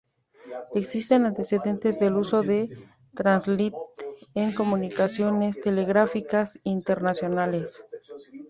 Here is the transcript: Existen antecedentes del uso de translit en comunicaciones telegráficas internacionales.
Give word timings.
Existen 0.73 1.27
antecedentes 1.27 1.99
del 1.99 2.15
uso 2.17 2.41
de 2.41 2.67
translit 3.13 3.75
en 4.33 4.51
comunicaciones 4.51 5.61
telegráficas 5.61 6.59
internacionales. 6.63 7.85